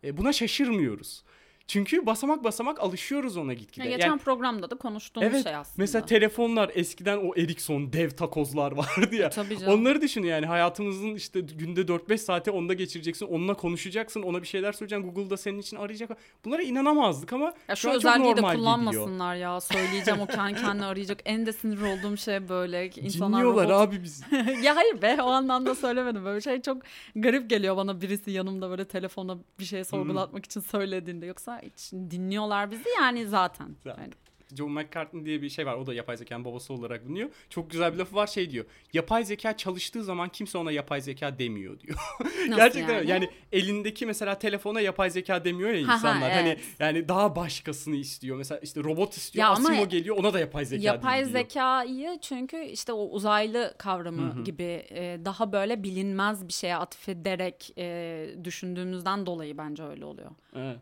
[0.05, 1.25] e, buna şaşırmıyoruz.
[1.71, 3.85] Çünkü basamak basamak alışıyoruz ona gitgide.
[3.85, 5.43] Ya geçen Yani- programda da konuştuğumuz Evet.
[5.45, 5.75] şey aslında.
[5.79, 9.31] Mesela telefonlar eskiden o Ericsson dev takozlar vardı ya.
[9.31, 9.81] Tabii canım.
[9.81, 13.27] Onları düşün yani hayatımızın işte günde 4-5 saate onda geçireceksin.
[13.27, 14.23] Onunla konuşacaksın.
[14.23, 15.15] Ona bir şeyler söyleyeceksin.
[15.15, 16.11] Google'da senin için arayacak.
[16.45, 18.55] Bunlara inanamazdık ama Ya şu, şu an çok özelliği de normal geliyor.
[18.75, 19.61] kullanmasınlar ya.
[19.61, 21.21] Söyleyeceğim o kendi kendine arayacak.
[21.25, 22.91] En de sinir olduğum şey böyle.
[22.91, 24.25] İnsanlar Dinliyorlar robot- abi bizi.
[24.63, 26.25] ya hayır be o anlamda söylemedim.
[26.25, 26.83] Böyle şey çok
[27.17, 31.27] garip geliyor bana birisi yanımda böyle telefona bir şey sorgulatmak için söylediğinde.
[31.27, 33.77] Yoksa hiç dinliyorlar bizi yani zaten.
[33.85, 34.03] Zaten.
[34.03, 34.13] Yani
[34.57, 35.75] John McCartney diye bir şey var.
[35.75, 37.31] O da yapay zekanın babası olarak biliniyor.
[37.51, 38.65] Çok güzel bir lafı var şey diyor.
[38.93, 41.99] Yapay zeka çalıştığı zaman kimse ona yapay zeka demiyor diyor.
[42.49, 43.11] nasıl Gerçekten yani?
[43.11, 43.31] yani?
[43.53, 46.31] elindeki mesela telefona yapay zeka demiyor ya ha, insanlar.
[46.31, 46.37] evet.
[46.37, 46.59] Hani
[46.97, 48.37] yani daha başkasını istiyor.
[48.37, 49.45] Mesela işte robot istiyor.
[49.45, 54.87] Ya Asimo geliyor ona da yapay zeka Yapay zekayı çünkü işte o uzaylı kavramı gibi
[54.91, 60.31] e, daha böyle bilinmez bir şeye atfederek e, düşündüğümüzden dolayı bence öyle oluyor.
[60.57, 60.79] Evet.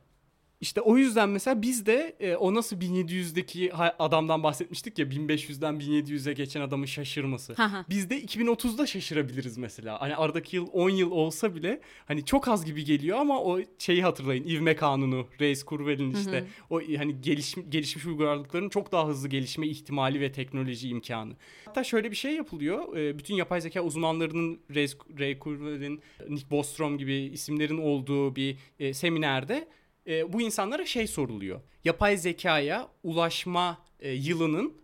[0.60, 5.74] İşte o yüzden mesela biz de e, o nasıl 1700'deki ha- adamdan bahsetmiştik ya 1500'den
[5.74, 7.54] 1700'e geçen adamın şaşırması.
[7.88, 10.00] Biz de 2030'da şaşırabiliriz mesela.
[10.00, 14.02] Hani aradaki yıl 10 yıl olsa bile hani çok az gibi geliyor ama o şeyi
[14.02, 14.44] hatırlayın.
[14.44, 20.20] ivme kanunu, Reis Kurzweil'in işte o hani gelişmiş, gelişmiş uygarlıkların çok daha hızlı gelişme ihtimali
[20.20, 21.32] ve teknoloji imkanı.
[21.64, 22.96] Hatta şöyle bir şey yapılıyor.
[22.96, 28.94] E, bütün yapay zeka uzmanlarının Reis, Ray Kurzweil'in, Nick Bostrom gibi isimlerin olduğu bir e,
[28.94, 29.68] seminerde
[30.08, 31.60] e, bu insanlara şey soruluyor.
[31.84, 34.74] Yapay zekaya ulaşma e, yılının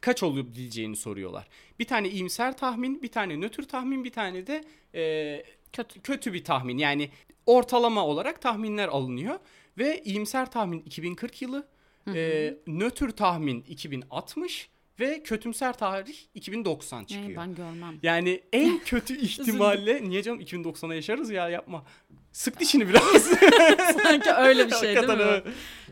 [0.00, 1.48] kaç olabileceğini soruyorlar.
[1.78, 4.64] Bir tane iyimser tahmin, bir tane nötr tahmin, bir tane de
[4.94, 6.00] e, Kötü.
[6.00, 6.78] kötü bir tahmin.
[6.78, 7.10] Yani
[7.46, 9.38] ortalama olarak tahminler alınıyor
[9.78, 11.68] ve iyimser tahmin 2040 yılı,
[12.14, 14.68] e, nötr tahmin 2060
[15.00, 17.22] ve kötümser tarih 2090 çıkıyor.
[17.30, 17.98] Yani ben görmem.
[18.02, 21.84] Yani en kötü ihtimalle niye canım 2090'a yaşarız ya yapma.
[22.32, 23.22] Sık dişini biraz.
[24.02, 25.12] Sanki öyle bir şey değil mi?
[25.12, 25.42] öyle.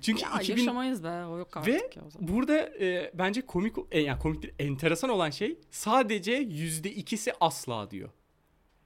[0.03, 2.29] Çünkü Ya 2000 yaşamayız be o yok artık ve ya o zaman.
[2.29, 7.91] burada e, bence komik e, yani komik değil, enteresan olan şey sadece yüzde ikisi asla
[7.91, 8.09] diyor.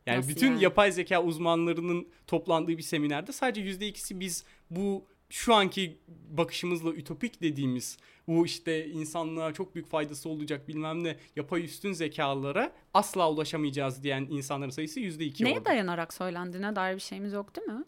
[0.06, 0.64] Yani Nasıl bütün yani?
[0.64, 5.98] yapay zeka uzmanlarının toplandığı bir seminerde sadece yüzde ikisi biz bu şu anki
[6.30, 7.96] bakışımızla ütopik dediğimiz
[8.28, 14.26] bu işte insanlığa çok büyük faydası olacak bilmem ne yapay üstün zekalara asla ulaşamayacağız diyen
[14.30, 15.64] insanların sayısı yüzde iki Neye oldu.
[15.64, 17.84] dayanarak söylendiğine dair bir şeyimiz yok değil mi?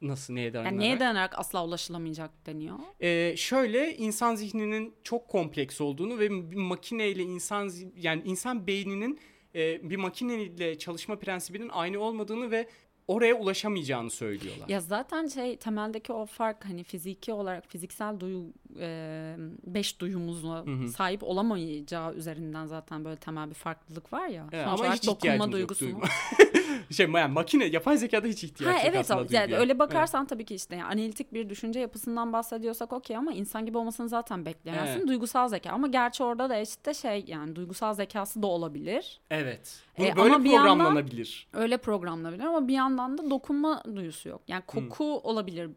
[0.00, 0.72] Nasıl neye dayanarak?
[0.72, 2.78] Yani neye dayanarak asla ulaşılamayacak deniyor?
[3.00, 9.20] Ee, şöyle insan zihninin çok kompleks olduğunu ve makineyle insan yani insan beyninin
[9.54, 12.68] e, bir makineyle çalışma prensibinin aynı olmadığını ve
[13.08, 14.68] oraya ulaşamayacağını söylüyorlar.
[14.68, 18.44] Ya zaten şey temeldeki o fark hani fiziki olarak fiziksel duyu
[18.80, 19.36] e,
[19.66, 20.88] beş duyumuzla hı.
[20.88, 24.46] sahip olamayacağı üzerinden zaten böyle temel bir farklılık var ya.
[24.52, 25.90] Evet, Sonuç ama hiç dokunma yok duygusu mu?
[25.90, 26.06] duyma.
[26.90, 30.26] şey yani makine yapay zekada hiç ihtiyaç Ha yok evet aslında o- yani öyle bakarsan
[30.26, 34.46] tabii ki işte yani analitik bir düşünce yapısından bahsediyorsak okey ama insan gibi olmasını zaten
[34.46, 34.98] bekleyemezsin.
[34.98, 35.08] Evet.
[35.08, 39.20] Duygusal zeka ama gerçi orada da işte şey yani duygusal zekası da olabilir.
[39.30, 39.44] Evet.
[39.50, 39.82] evet.
[39.98, 41.48] Bunu E, böyle ama bir yandan- programlanabilir.
[41.52, 44.40] Öyle programlanabilir ama bir yandan da dokunma duyusu yok.
[44.48, 44.88] Yani Hmm.
[44.88, 45.70] koku olabilir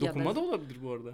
[0.00, 1.10] Ya Dokunma da- da olabilir bu arada.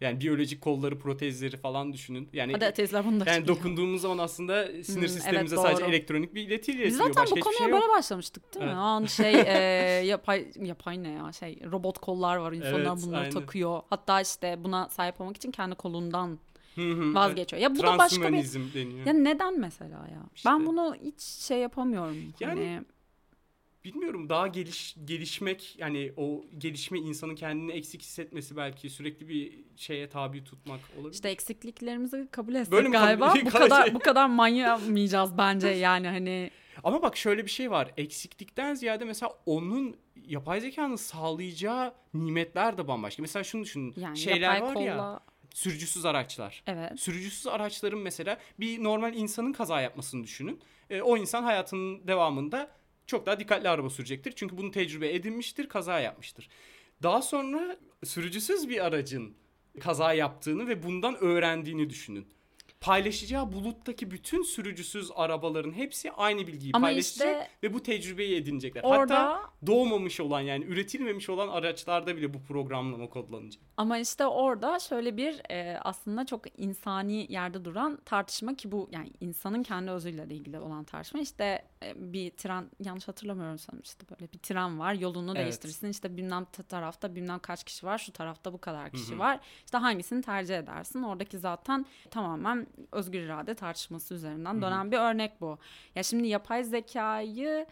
[0.00, 2.28] Yani biyolojik kolları, protezleri falan düşünün.
[2.32, 5.90] Yani Hadi tezler bunu da yani dokunduğumuz zaman aslında sinir Hmm, sistemimize evet, sadece doğru.
[5.90, 7.08] elektronik bir iletiyle Biz iletiliyor.
[7.14, 8.70] zaten Başka bu konuya şey böyle başlamıştık değil mi?
[8.70, 8.78] Evet.
[8.78, 13.30] An şey e, yapay yapay ne ya şey robot kollar var insanlar Evet, bunları aynen.
[13.32, 13.82] takıyor.
[13.90, 16.38] Hatta işte buna sahip olmak için kendi kolundan
[17.14, 17.62] vazgeçiyor.
[17.62, 19.06] Ya bu da başka bir deniyor.
[19.06, 20.22] ya neden mesela ya?
[20.34, 20.48] İşte.
[20.50, 22.16] Ben bunu hiç şey yapamıyorum.
[22.40, 22.84] Yani hani
[23.86, 30.08] Bilmiyorum daha geliş gelişmek yani o gelişme insanın kendini eksik hissetmesi belki sürekli bir şeye
[30.08, 31.14] tabi tutmak olabilir.
[31.14, 36.08] işte eksikliklerimizi kabul etsek Böyle mi kabul- galiba bu Kadar bu kadar manyamayacağız bence yani
[36.08, 36.50] hani
[36.84, 37.90] Ama bak şöyle bir şey var.
[37.96, 39.96] Eksiklikten ziyade mesela onun
[40.26, 43.22] yapay zekanın sağlayacağı nimetler de bambaşka.
[43.22, 43.94] Mesela şunu düşünün.
[43.96, 45.20] yani Şeyler var kolla ya.
[45.54, 46.62] Sürücüsüz araçlar.
[46.66, 47.00] evet.
[47.00, 50.60] Sürücüsüz araçların mesela bir normal insanın kaza yapmasını düşünün.
[50.90, 52.70] E, o insan hayatının devamında
[53.06, 54.32] çok daha dikkatli araba sürecektir.
[54.36, 56.48] Çünkü bunu tecrübe edinmiştir, kaza yapmıştır.
[57.02, 59.36] Daha sonra sürücüsüz bir aracın
[59.80, 62.26] kaza yaptığını ve bundan öğrendiğini düşünün.
[62.80, 68.82] Paylaşacağı buluttaki bütün sürücüsüz arabaların hepsi aynı bilgiyi Ama paylaşacak işte ve bu tecrübeyi edinecekler.
[68.82, 73.62] Orada Hatta doğmamış olan yani üretilmemiş olan araçlarda bile bu programlama kodlanacak.
[73.76, 79.10] Ama işte orada şöyle bir e, aslında çok insani yerde duran tartışma ki bu yani
[79.20, 81.64] insanın kendi özüyle ilgili olan tartışma işte
[81.96, 85.42] bir tren yanlış hatırlamıyorum sanırım işte böyle bir tren var yolunu Evet.
[85.44, 89.14] değiştirirsin işte bilmem ta- tarafta bilmem kaç kişi var şu tarafta bu kadar kişi Hı
[89.14, 89.18] hı.
[89.18, 94.62] var işte hangisini tercih edersin oradaki zaten tamamen özgür irade tartışması üzerinden Hı hı.
[94.62, 95.58] dönen bir örnek bu.
[95.94, 97.66] Ya şimdi yapay zekayı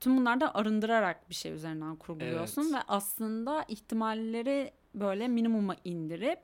[0.00, 2.74] tüm bunlardan arındırarak bir şey üzerinden kurguluyorsun Evet.
[2.74, 6.38] ve aslında ihtimalleri böyle minimuma indirip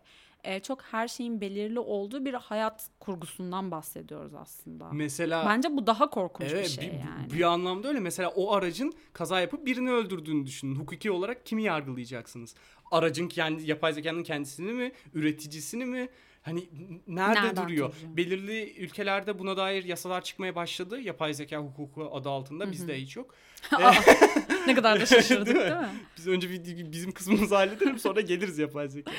[0.45, 4.89] e, çok her şeyin belirli olduğu bir hayat kurgusundan bahsediyoruz aslında.
[4.93, 7.33] Mesela Bence bu daha korkunç Evet bir şey bir, yani.
[7.33, 8.01] bir anlamda öyle.
[8.01, 10.75] Mesela o aracın kaza yapıp birini öldürdüğünü düşünün.
[10.75, 12.55] Hukuki olarak kimi yargılayacaksınız?
[12.91, 16.09] Aracın kendi yapay zekanın kendisini mi, üreticisini mi?
[16.43, 16.69] Hani
[17.07, 17.93] nerede Nereden duruyor?
[17.93, 18.17] duracak?
[18.17, 21.01] Belirli ülkelerde buna dair yasalar çıkmaya başladı.
[21.01, 22.65] Yapay zeka hukuku adı altında.
[22.65, 22.73] Hı hı.
[22.73, 23.35] Bizde hiç yok.
[23.73, 23.93] Aa,
[24.67, 25.63] ne kadar da şaşırdık Değil mi?
[25.65, 25.89] değil mi?
[26.17, 29.13] Biz önce bir, bizim kısmımızı halledelim sonra geliriz yapay zeka.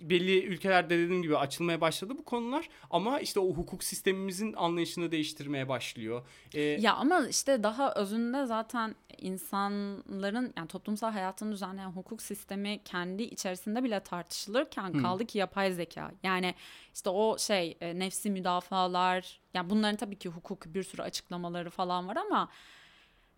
[0.00, 5.68] Belli ülkelerde dediğim gibi açılmaya başladı bu konular ama işte o hukuk sistemimizin anlayışını değiştirmeye
[5.68, 6.26] başlıyor.
[6.54, 13.22] Ee, Ya ama işte daha özünde zaten insanların yani toplumsal hayatını düzenleyen hukuk sistemi kendi
[13.22, 15.02] içerisinde bile tartışılırken Hı.
[15.02, 16.10] kaldı ki yapay zeka.
[16.22, 16.54] Yani
[16.94, 22.08] işte o şey e, nefsi müdafalar yani bunların tabii ki hukuk bir sürü açıklamaları falan
[22.08, 22.48] var ama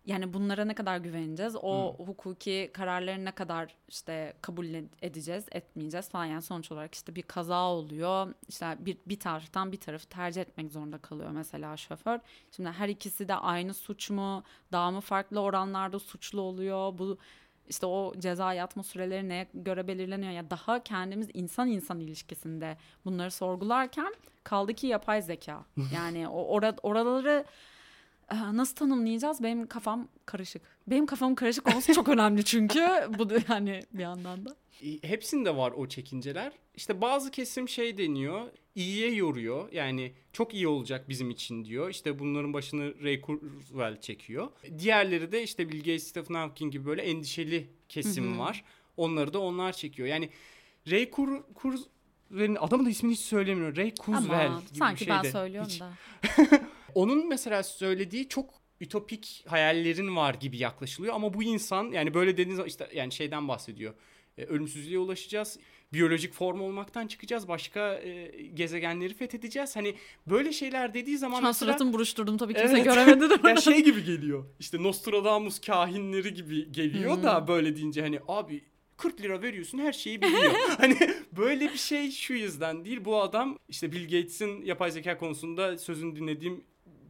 [0.05, 1.55] yani bunlara ne kadar güveneceğiz?
[1.61, 6.25] O hukuki kararları ne kadar işte kabul ed- edeceğiz, etmeyeceğiz falan.
[6.25, 8.33] Yani sonuç olarak işte bir kaza oluyor.
[8.47, 12.19] İşte bir, bir taraftan bir tarafı tercih etmek zorunda kalıyor mesela şoför.
[12.55, 14.43] Şimdi her ikisi de aynı suç mu?
[14.71, 16.97] Daha mı farklı oranlarda suçlu oluyor?
[16.97, 17.17] Bu
[17.69, 20.31] işte o ceza yatma süreleri neye göre belirleniyor?
[20.31, 25.65] Ya daha kendimiz insan insan ilişkisinde bunları sorgularken kaldı ki yapay zeka.
[25.93, 27.45] Yani o ora- oraları
[28.53, 29.43] nasıl tanımlayacağız?
[29.43, 30.61] Benim kafam karışık.
[30.87, 32.79] Benim kafamın karışık olması çok önemli çünkü
[33.19, 34.55] bu da yani bir yandan da.
[35.01, 36.51] Hepsinde var o çekinceler.
[36.75, 38.41] İşte bazı kesim şey deniyor.
[38.75, 39.71] iyiye yoruyor.
[39.71, 41.89] Yani çok iyi olacak bizim için diyor.
[41.89, 44.47] İşte bunların başını Ray Kurzweil çekiyor.
[44.79, 48.63] Diğerleri de işte Bill Gates, Stephen Hawking gibi böyle endişeli kesim var.
[48.97, 50.07] Onları da onlar çekiyor.
[50.07, 50.29] Yani
[50.91, 53.77] Ray Kur Kurzweil'in adamın da ismini hiç söylemiyorum.
[53.77, 55.91] Ray Kurzweil Ama gibi sanki bir şey ben söylüyorum Hiç- da.
[56.95, 62.67] Onun mesela söylediği çok ütopik hayallerin var gibi yaklaşılıyor ama bu insan yani böyle dediğiniz
[62.67, 63.93] işte yani şeyden bahsediyor.
[64.37, 65.59] E, ölümsüzlüğe ulaşacağız.
[65.93, 67.47] Biyolojik form olmaktan çıkacağız.
[67.47, 69.75] Başka e, gezegenleri fethedeceğiz.
[69.75, 69.95] Hani
[70.27, 72.85] böyle şeyler dediği zaman Şu an suratımı buruşturdum tabii kimse Evet.
[72.85, 73.35] göremedi de.
[73.49, 74.45] ya şey gibi geliyor.
[74.59, 77.23] İşte Nostradamus kahinleri gibi geliyor Hmm.
[77.23, 78.61] da böyle deyince hani abi
[78.97, 80.53] 40 lira veriyorsun her şeyi biliyor.
[80.77, 80.97] hani
[81.31, 83.05] böyle bir şey şu yüzden değil.
[83.05, 86.63] Bu adam işte Bill Gates'in yapay zeka konusunda sözünü dinlediğim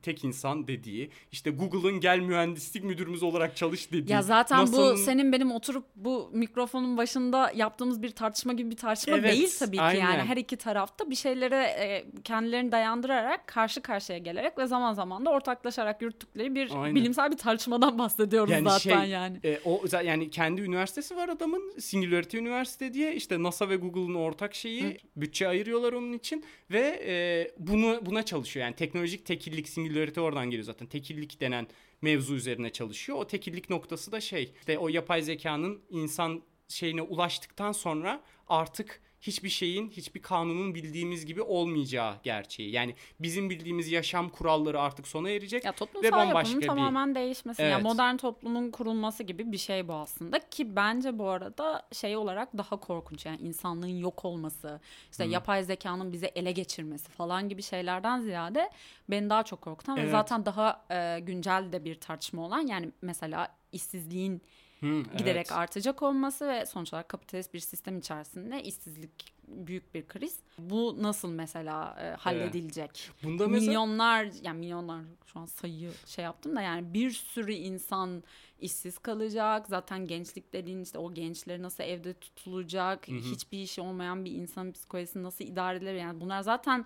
[0.04, 1.10] tek insan dediği.
[1.32, 4.12] işte Google'ın gel mühendislik müdürümüz olarak çalış dediği.
[4.12, 8.78] Ya zaten NASA'nın- bu senin benim oturup bu mikrofonun başında yaptığımız bir tartışma gibi bir
[8.78, 9.82] tartışma Evet, değil tabii ki.
[9.84, 10.02] aynen.
[10.02, 15.26] Yani her iki tarafta bir şeylere e, kendilerini dayandırarak karşı karşıya gelerek ve zaman zaman
[15.26, 16.96] da ortaklaşarak yürüttükleri bir Aynen.
[16.96, 19.40] bilimsel bir tartışmadan bahsediyoruz Yani zaten şey, yani.
[19.44, 24.56] E, o yani kendi üniversitesi var adamın Singularity Üniversite diye işte NASA ve Google'ın ortak
[24.56, 24.94] şeyi Hı.
[25.16, 29.91] bütçe ayırıyorlar onun için ve e, bunu buna çalışıyor yani teknolojik tekillik Singularity
[30.22, 30.88] oradan geliyor zaten.
[30.88, 31.68] Tekillik denen
[32.02, 33.18] mevzu üzerine çalışıyor.
[33.18, 39.50] O tekillik noktası da şey işte o yapay zekanın insan şeyine ulaştıktan sonra artık hiçbir
[39.50, 42.72] şeyin, hiçbir kanunun bildiğimiz gibi olmayacağı gerçeği.
[42.72, 45.66] Yani bizim bildiğimiz yaşam kuralları artık sona erecek.
[45.66, 47.62] Ya toplumsal bambaşka bir- tamamen değişmesi.
[47.62, 47.72] Evet.
[47.72, 50.40] Yani modern toplumun kurulması gibi bir şey bu aslında.
[50.40, 53.26] Ki bence bu arada şey olarak daha korkunç.
[53.26, 54.80] Yani insanlığın yok olması,
[55.12, 58.70] işte yapay zekanın bize ele geçirmesi falan gibi şeylerden ziyade
[59.10, 60.12] beni daha çok korkutan ve Evet.
[60.12, 64.42] zaten daha e, güncel de bir tartışma olan yani mesela işsizliğin
[64.82, 65.52] Hı, giderek evet.
[65.52, 70.40] artacak olması ve sonuç olarak kapitalist bir sistem içerisinde işsizlik büyük bir kriz.
[70.58, 73.10] Bu nasıl mesela e, halledilecek?
[73.24, 78.24] Bunda mesela milyonlar yani milyonlar şu an sayı şey yaptım da yani bir sürü insan
[78.60, 79.68] işsiz kalacak.
[79.68, 83.08] Zaten gençlik dediğin işte o gençleri nasıl evde tutulacak?
[83.08, 85.94] Hiçbir işi olmayan bir insanın psikolojisini nasıl idare edilir?
[85.94, 86.86] Yani bunlar zaten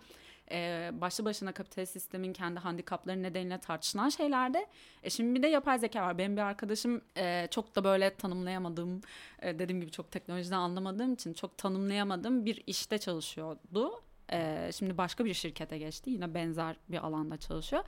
[0.52, 4.68] e, başlı başına kapitalist sistemin kendi handikapları nedeniyle tartışılan şeylerde.
[5.04, 6.18] E şimdi bir de yapay zeka var.
[6.18, 9.02] Benim bir arkadaşım e, çok da böyle tanımlayamadığım,
[9.42, 14.02] e, dediğim gibi çok teknolojiden anlamadığım için çok tanımlayamadığım bir işte çalışıyordu.
[14.32, 16.10] E, şimdi başka bir şirkete geçti.
[16.10, 17.84] Yine benzer bir alanda çalışıyor.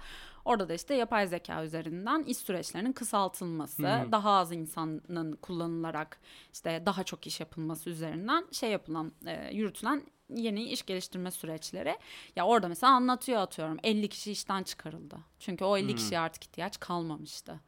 [0.45, 4.11] Orada da işte yapay zeka üzerinden iş süreçlerinin kısaltılması, Hı.
[4.11, 6.19] daha az insanın kullanılarak
[6.53, 11.95] işte daha çok iş yapılması üzerinden şey yapılan, e, yürütülen yeni iş geliştirme süreçleri.
[12.35, 15.17] Ya orada mesela anlatıyor atıyorum 50 kişi işten çıkarıldı.
[15.39, 17.59] Çünkü o 50 kişiye artık ihtiyaç kalmamıştı.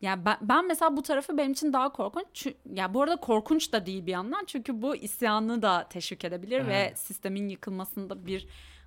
[0.00, 2.46] Yani ben, ben mesela bu tarafı benim için daha korkunç.
[2.72, 4.44] Ya bu arada korkunç da değil bir yandan.
[4.46, 6.98] Çünkü bu isyanı da teşvik edebilir ve Evet.
[6.98, 8.46] sistemin yıkılmasında bir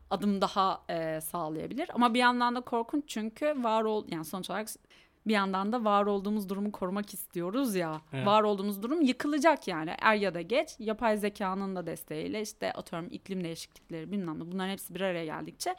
[0.10, 1.90] adım daha e, sağlayabilir.
[1.94, 4.68] Ama bir yandan da korkunç çünkü var ol yani sonuç olarak
[5.28, 8.02] bir yandan da var olduğumuz durumu korumak istiyoruz ya.
[8.14, 8.26] Evet.
[8.28, 10.70] Var olduğumuz durum yıkılacak yani er ya da geç.
[10.80, 15.76] Yapay zekanın da desteğiyle işte atıyorum iklim değişiklikleri bilmem ne bunların hepsi bir araya geldikçe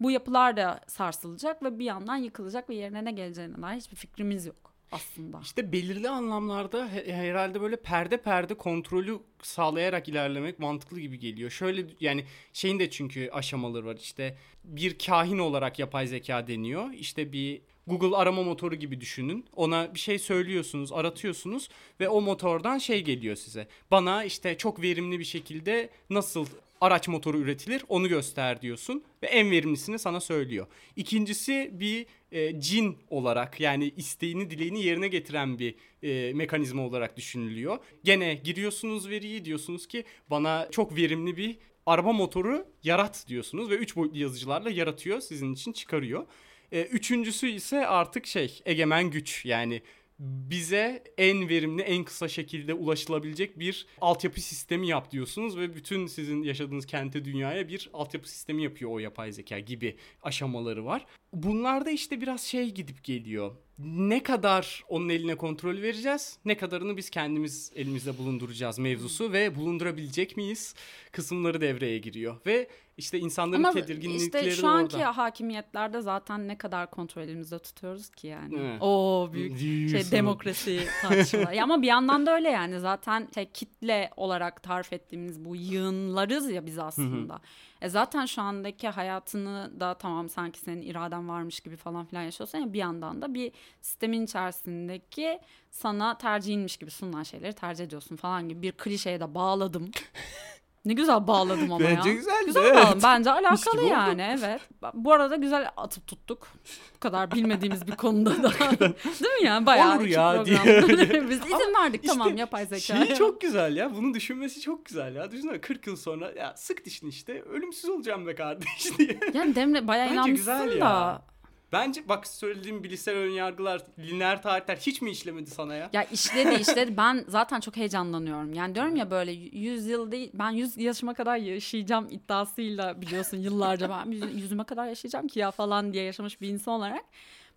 [0.00, 4.46] bu yapılar da sarsılacak ve bir yandan yıkılacak ve yerine ne geleceğine dair hiçbir fikrimiz
[4.46, 5.40] yok aslında.
[5.42, 11.50] İşte belirli anlamlarda he- herhalde böyle perde perde kontrolü sağlayarak ilerlemek mantıklı gibi geliyor.
[11.50, 13.96] Şöyle yani şeyin de çünkü aşamaları var.
[13.96, 16.92] İşte bir kahin olarak yapay zeka deniyor.
[16.92, 19.46] İşte bir Google arama motoru gibi düşünün.
[19.56, 21.68] Ona bir şey söylüyorsunuz, aratıyorsunuz
[22.00, 23.68] ve o motordan şey geliyor size.
[23.90, 26.46] Bana işte çok verimli bir şekilde nasıl
[26.80, 30.66] araç motoru üretilir onu göster diyorsun ve en verimlisini sana söylüyor.
[30.96, 37.78] İkincisi bir e, cin olarak yani isteğini dileğini yerine getiren bir e, mekanizma olarak düşünülüyor.
[38.04, 43.96] Gene giriyorsunuz veriyi diyorsunuz ki bana çok verimli bir araba motoru yarat diyorsunuz ve 3
[43.96, 46.26] boyutlu yazıcılarla yaratıyor sizin için çıkarıyor.
[46.72, 49.82] E, üçüncüsü ise artık şey egemen güç yani
[50.18, 56.42] bize en verimli en kısa şekilde ulaşılabilecek bir altyapı sistemi yap diyorsunuz ve bütün sizin
[56.42, 61.06] yaşadığınız kente dünyaya bir altyapı sistemi yapıyor o yapay zeka gibi aşamaları var.
[61.32, 63.52] Bunlarda işte biraz şey gidip geliyor.
[63.78, 70.36] Ne kadar onun eline kontrol vereceğiz, ne kadarını biz kendimiz elimizde bulunduracağız mevzusu ve bulundurabilecek
[70.36, 70.74] miyiz
[71.12, 72.36] kısımları devreye giriyor.
[72.46, 75.16] Ve işte insanların Ama tedirginlikleri işte şu anki orada.
[75.16, 78.58] hakimiyetlerde zaten ne kadar kontrol elimizde tutuyoruz ki yani.
[78.58, 78.82] Evet.
[78.82, 81.56] O büyük şey demokrasi tartışmaları.
[81.56, 86.50] Ya ama bir yandan da öyle yani zaten şey, kitle olarak tarif ettiğimiz bu yığınlarız
[86.50, 87.40] ya biz aslında.
[87.80, 92.58] E zaten şu andaki hayatını da tamam sanki senin iraden varmış gibi falan filan yaşıyorsan
[92.58, 98.48] ya bir yandan da bir sistemin içerisindeki sana tercihinmiş gibi sunulan şeyleri tercih ediyorsun falan
[98.48, 99.90] gibi bir klişeye de bağladım.
[100.84, 101.96] ne güzel bağladım ama ya.
[101.96, 102.74] Bence güzeldi, Güzel evet.
[102.74, 103.00] bağladım.
[103.02, 104.60] Bence alakalı yani evet.
[104.94, 106.48] Bu arada güzel atıp tuttuk.
[106.94, 108.52] Bu kadar bilmediğimiz bir konuda da.
[108.80, 109.66] Değil mi yani?
[109.66, 110.58] Bayağı Olur ya diye.
[111.30, 113.06] Biz izin Ama verdik işte tamam yapay zeka.
[113.06, 113.94] Şey çok güzel ya.
[113.96, 115.30] Bunu düşünmesi çok güzel ya.
[115.30, 119.20] Düşünsene 40 yıl sonra ya sık dişini işte ölümsüz olacağım be kardeş diye.
[119.34, 120.84] Yani Demre bayağı Bence inanmışsın güzel da.
[120.84, 121.22] ya.
[121.72, 125.90] Bence bak söylediğim bilişsel önyargılar, lineer tarihler hiç mi işlemedi sana ya?
[125.92, 126.96] Ya işledi işledi.
[126.96, 128.54] Ben zaten çok heyecanlanıyorum.
[128.54, 133.90] Yani diyorum ya böyle 100 yıl değil ben 100 yaşıma kadar yaşayacağım iddiasıyla biliyorsun yıllarca
[133.90, 137.04] ben yüz- yüzüme kadar yaşayacağım ki ya falan diye yaşamış bir insan olarak.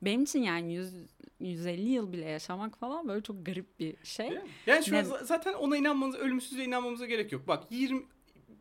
[0.01, 0.93] Benim için yani 100
[1.39, 4.27] 150 yıl bile yaşamak falan böyle çok garip bir şey.
[4.67, 7.47] Yani şu Ne- za- zaten ona inanmanız, ölümsüzlüğe inanmamıza gerek yok.
[7.47, 8.03] Bak 20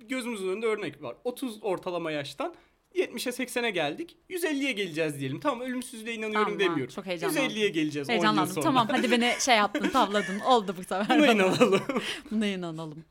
[0.09, 1.17] gözümüzün önünde örnek var.
[1.25, 2.55] 30 ortalama yaştan
[2.95, 4.17] 70'e 80'e geldik.
[4.31, 5.41] 150'ye geleceğiz diyelim.
[5.41, 6.95] Tamam ölümsüzlüğe inanıyorum Tamam, demiyorum.
[6.95, 7.45] çok heyecanlandım.
[7.45, 8.55] 150'ye geleceğiz 10 yıl Heyecanlandım.
[8.55, 8.65] sonra.
[8.65, 10.41] Tamam hadi beni şey yaptın tavladın.
[10.49, 11.19] Oldu bu sefer.
[11.19, 11.81] Buna inanalım.
[12.31, 13.05] Buna inanalım.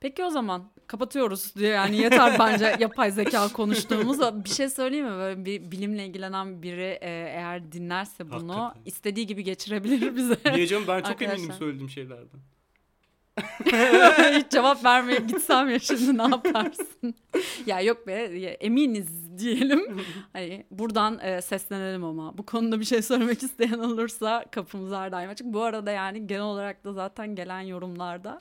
[0.00, 4.18] Peki o zaman kapatıyoruz yani yeter bence yapay zeka konuştuğumuz.
[4.44, 5.12] Bir şey söyleyeyim mi?
[5.12, 8.82] Böyle bir bilimle ilgilenen biri e, eğer dinlerse bunu Hakikaten.
[8.84, 10.36] istediği gibi geçirebilir bize.
[10.54, 11.58] Diyeceğim ben çok eminim Arkadaşlar.
[11.58, 12.40] söylediğim şeylerden.
[14.38, 17.14] Hiç cevap vermeyip gitsem ya şimdi ne yaparsın?
[17.66, 20.00] ya yok be ya eminiz diyelim.
[20.32, 25.30] Hani buradan e, seslenelim ama bu konuda bir şey söylemek isteyen olursa kapımız her daim
[25.30, 25.46] açık.
[25.46, 28.40] Bu arada yani genel olarak da zaten gelen yorumlarda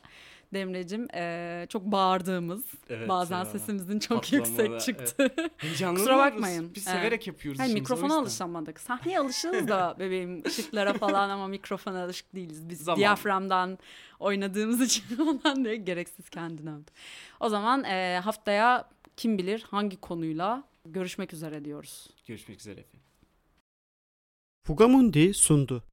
[0.53, 3.45] Demre'cim e, çok bağırdığımız Evet bazen ya.
[3.45, 5.29] sesimizin çok Patlamada, yüksek çıktı.
[5.57, 6.07] Heyecanlanıyoruz.
[6.07, 6.71] Kusura bakmayın.
[6.75, 6.97] Biz Evet.
[6.97, 8.79] severek yapıyoruz Hayır, mikrofona alışamadık.
[8.79, 12.69] Sahneye alışığız da bebeğim ışıklara falan ama mikrofona alışık değiliz.
[12.69, 12.97] Biz Zaman.
[12.97, 13.77] diyaframdan
[14.19, 16.91] oynadığımız için ondan diye gereksiz kendini övdü.
[17.39, 22.07] O zaman e, haftaya kim bilir hangi konuyla görüşmek üzere diyoruz.
[22.27, 22.99] Görüşmek üzere efendim.
[24.67, 25.83] Fugamundi sundu.